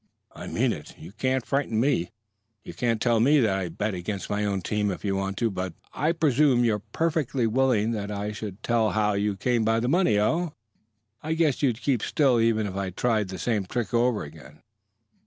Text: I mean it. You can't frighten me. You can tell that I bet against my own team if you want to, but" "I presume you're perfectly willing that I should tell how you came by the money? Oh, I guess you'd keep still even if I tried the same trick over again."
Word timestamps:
I 0.31 0.47
mean 0.47 0.73
it. 0.73 0.97
You 0.97 1.11
can't 1.11 1.45
frighten 1.45 1.79
me. 1.79 2.09
You 2.63 2.73
can 2.73 2.97
tell 2.97 3.19
that 3.19 3.45
I 3.47 3.69
bet 3.69 3.93
against 3.93 4.31
my 4.31 4.43
own 4.43 4.61
team 4.61 4.89
if 4.89 5.05
you 5.05 5.15
want 5.15 5.37
to, 5.37 5.51
but" 5.51 5.75
"I 6.07 6.11
presume 6.11 6.65
you're 6.65 6.79
perfectly 6.79 7.45
willing 7.45 7.91
that 7.91 8.09
I 8.09 8.31
should 8.31 8.63
tell 8.63 8.93
how 8.93 9.13
you 9.13 9.35
came 9.37 9.63
by 9.63 9.79
the 9.79 9.87
money? 9.87 10.19
Oh, 10.19 10.55
I 11.21 11.35
guess 11.35 11.61
you'd 11.61 11.83
keep 11.83 12.01
still 12.01 12.39
even 12.39 12.65
if 12.65 12.75
I 12.75 12.89
tried 12.89 13.27
the 13.27 13.37
same 13.37 13.67
trick 13.67 13.93
over 13.93 14.23
again." 14.23 14.63